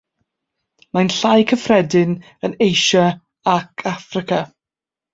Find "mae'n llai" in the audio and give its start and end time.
0.97-1.43